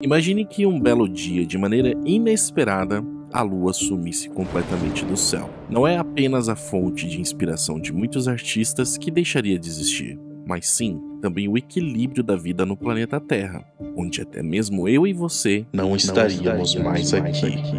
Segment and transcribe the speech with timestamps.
[0.00, 3.02] Imagine que um belo dia, de maneira inesperada,
[3.32, 5.50] a lua sumisse completamente do céu.
[5.68, 10.16] Não é apenas a fonte de inspiração de muitos artistas que deixaria de existir,
[10.46, 13.66] mas sim também o equilíbrio da vida no planeta Terra,
[13.96, 17.58] onde até mesmo eu e você não, não estaríamos, estaríamos mais, mais aqui.
[17.58, 17.76] aqui.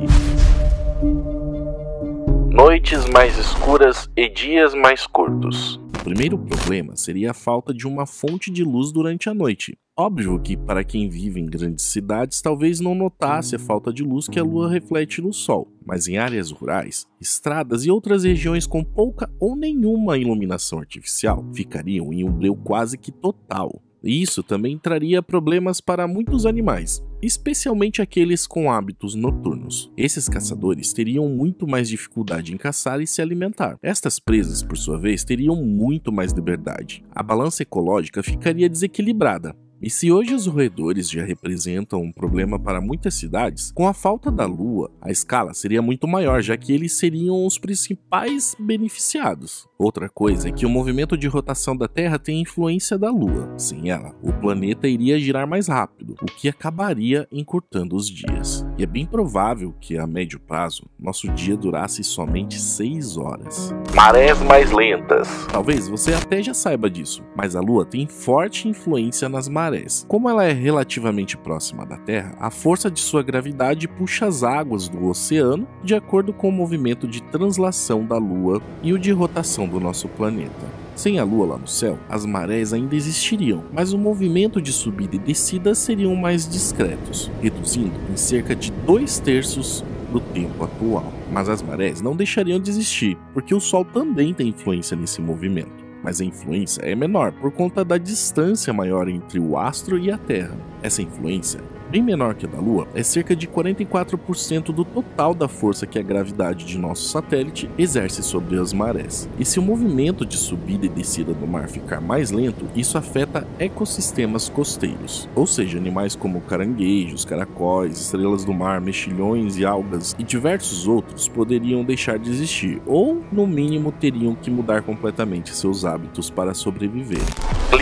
[2.53, 5.79] Noites mais escuras e dias mais curtos.
[5.97, 9.77] O primeiro problema seria a falta de uma fonte de luz durante a noite.
[10.01, 14.29] Óbvio que, para quem vive em grandes cidades, talvez não notasse a falta de luz
[14.29, 18.81] que a lua reflete no sol, mas em áreas rurais, estradas e outras regiões com
[18.81, 23.83] pouca ou nenhuma iluminação artificial ficariam em um breu quase que total.
[24.01, 29.91] Isso também traria problemas para muitos animais, especialmente aqueles com hábitos noturnos.
[29.97, 33.77] Esses caçadores teriam muito mais dificuldade em caçar e se alimentar.
[33.83, 37.03] Estas presas, por sua vez, teriam muito mais liberdade.
[37.11, 42.81] A balança ecológica ficaria desequilibrada, e se hoje os roedores já representam um problema para
[42.81, 46.91] muitas cidades, com a falta da Lua, a escala seria muito maior, já que eles
[46.97, 49.69] seriam os principais beneficiados.
[49.77, 53.53] Outra coisa é que o movimento de rotação da Terra tem influência da Lua.
[53.57, 58.65] Sem ela, o planeta iria girar mais rápido, o que acabaria encurtando os dias.
[58.77, 63.73] E é bem provável que, a médio prazo, nosso dia durasse somente 6 horas.
[63.95, 65.29] Marés mais lentas.
[65.49, 69.68] Talvez você até já saiba disso, mas a Lua tem forte influência nas marés
[70.07, 74.87] Como ela é relativamente próxima da Terra, a força de sua gravidade puxa as águas
[74.87, 79.67] do oceano de acordo com o movimento de translação da Lua e o de rotação
[79.67, 80.79] do nosso planeta.
[80.95, 85.15] Sem a Lua lá no céu, as marés ainda existiriam, mas o movimento de subida
[85.15, 91.13] e descida seriam mais discretos, reduzindo em cerca de dois terços do tempo atual.
[91.31, 95.88] Mas as marés não deixariam de existir, porque o Sol também tem influência nesse movimento
[96.03, 100.17] mas a influência é menor por conta da distância maior entre o astro e a
[100.17, 100.57] Terra.
[100.81, 105.47] Essa influência bem menor que a da Lua, é cerca de 44% do total da
[105.47, 109.27] força que a gravidade de nosso satélite exerce sobre as marés.
[109.39, 113.47] E se o movimento de subida e descida do mar ficar mais lento, isso afeta
[113.57, 120.23] ecossistemas costeiros, ou seja, animais como caranguejos, caracóis, estrelas do mar, mexilhões e algas e
[120.23, 126.29] diversos outros poderiam deixar de existir, ou no mínimo teriam que mudar completamente seus hábitos
[126.29, 127.19] para sobreviver.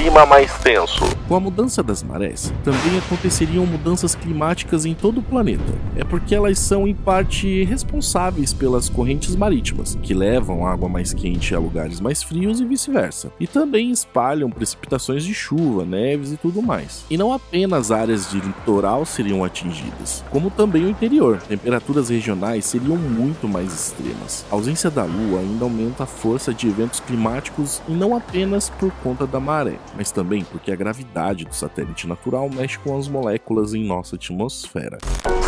[0.07, 1.03] Clima mais tenso.
[1.28, 5.73] Com a mudança das marés, também aconteceriam mudanças climáticas em todo o planeta.
[5.97, 11.53] É porque elas são, em parte, responsáveis pelas correntes marítimas, que levam água mais quente
[11.53, 13.34] a lugares mais frios e vice-versa.
[13.38, 17.03] E também espalham precipitações de chuva, neves e tudo mais.
[17.09, 21.41] E não apenas áreas de litoral seriam atingidas, como também o interior.
[21.41, 24.45] Temperaturas regionais seriam muito mais extremas.
[24.50, 28.89] A ausência da Lua ainda aumenta a força de eventos climáticos e não apenas por
[29.03, 33.74] conta da maré, mas também porque a gravidade do satélite natural mexe com as moléculas
[33.74, 35.00] em nossa atmosfera.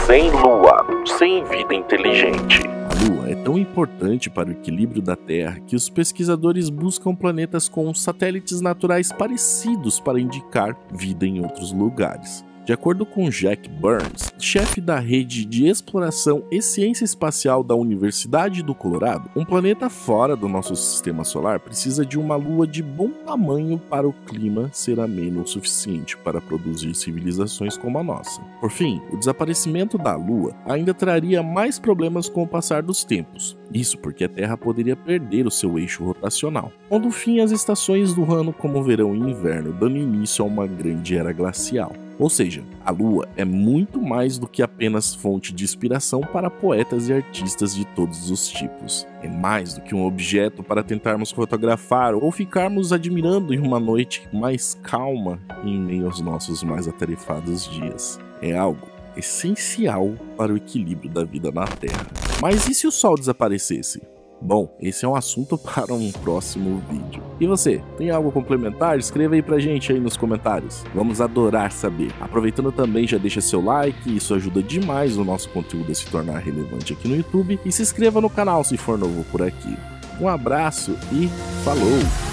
[0.07, 0.85] Sem lua,
[1.17, 2.61] sem vida inteligente.
[2.89, 7.69] A Lua é tão importante para o equilíbrio da Terra que os pesquisadores buscam planetas
[7.69, 12.43] com satélites naturais parecidos para indicar vida em outros lugares.
[12.69, 18.62] De acordo com Jack Burns, chefe da rede de exploração e ciência espacial da Universidade
[18.62, 23.09] do Colorado, um planeta fora do nosso sistema solar precisa de uma lua de bom
[23.25, 28.40] tamanho para o clima ser ameno o suficiente para produzir civilizações como a nossa.
[28.62, 33.57] Por fim, o desaparecimento da lua ainda traria mais problemas com o passar dos tempos.
[33.74, 38.31] Isso porque a Terra poderia perder o seu eixo rotacional, pondo fim às estações do
[38.31, 41.91] ano como verão e inverno, dando início a uma grande era glacial.
[42.19, 47.07] Ou seja, a Lua é muito mais do que apenas fonte de inspiração para poetas
[47.07, 49.07] e artistas de todos os tipos.
[49.24, 54.28] É mais do que um objeto para tentarmos fotografar ou ficarmos admirando em uma noite
[54.34, 58.19] mais calma em meio aos nossos mais atarefados dias.
[58.41, 62.06] É algo essencial para o equilíbrio da vida na Terra.
[62.41, 64.01] Mas e se o Sol desaparecesse?
[64.41, 67.22] Bom, esse é um assunto para um próximo vídeo.
[67.39, 68.97] E você, tem algo complementar?
[68.97, 70.83] Escreva aí pra gente aí nos comentários.
[70.94, 72.11] Vamos adorar saber.
[72.19, 76.39] Aproveitando também, já deixa seu like, isso ajuda demais o nosso conteúdo a se tornar
[76.39, 77.59] relevante aqui no YouTube.
[77.65, 79.77] E se inscreva no canal se for novo por aqui.
[80.19, 81.30] Um abraço e
[81.63, 82.28] falou!